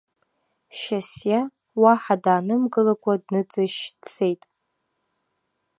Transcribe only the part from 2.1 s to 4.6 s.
даанымгылакәа, дныҵышьшь дцеит.